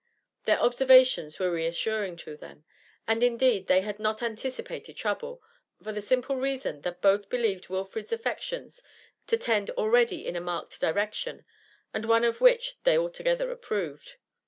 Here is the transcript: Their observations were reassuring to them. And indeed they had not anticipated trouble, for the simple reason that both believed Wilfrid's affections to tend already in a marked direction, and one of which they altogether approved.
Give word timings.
Their 0.45 0.59
observations 0.59 1.37
were 1.37 1.51
reassuring 1.51 2.17
to 2.25 2.35
them. 2.35 2.63
And 3.07 3.21
indeed 3.23 3.67
they 3.67 3.81
had 3.81 3.99
not 3.99 4.23
anticipated 4.23 4.97
trouble, 4.97 5.43
for 5.83 5.91
the 5.91 6.01
simple 6.01 6.37
reason 6.37 6.81
that 6.81 7.03
both 7.03 7.29
believed 7.29 7.69
Wilfrid's 7.69 8.11
affections 8.11 8.81
to 9.27 9.37
tend 9.37 9.69
already 9.69 10.25
in 10.25 10.35
a 10.35 10.41
marked 10.41 10.81
direction, 10.81 11.45
and 11.93 12.05
one 12.05 12.23
of 12.23 12.41
which 12.41 12.79
they 12.83 12.97
altogether 12.97 13.51
approved. 13.51 14.15